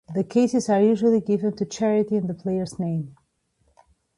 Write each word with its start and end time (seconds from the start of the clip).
The 0.15 0.23
cases 0.23 0.67
are 0.67 0.81
usually 0.81 1.21
given 1.21 1.55
to 1.57 1.63
charity 1.63 2.15
in 2.15 2.25
the 2.25 2.33
player's 2.33 2.79
name. 2.79 3.15